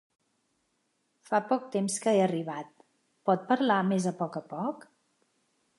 [1.29, 2.73] Fa poc temps que he arribat,
[3.31, 4.89] pot parlar més a poc a poc?